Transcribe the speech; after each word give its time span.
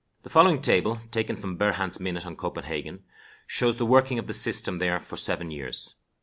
The 0.23 0.31
following 0.31 0.63
table, 0.63 0.97
taken 1.11 1.35
from 1.35 1.59
Berhand's 1.59 1.99
minute 1.99 2.25
on 2.25 2.35
Copenhagen, 2.35 3.03
shows 3.45 3.77
the 3.77 3.85
working 3.85 4.17
of 4.17 4.25
the 4.25 4.33
system 4.33 4.79
there 4.79 4.99
for 4.99 5.15
seven 5.15 5.51
years. 5.51 5.93